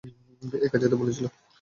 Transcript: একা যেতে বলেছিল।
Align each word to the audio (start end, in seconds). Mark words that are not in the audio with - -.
একা 0.61 0.77
যেতে 0.81 0.95
বলেছিল। 1.01 1.25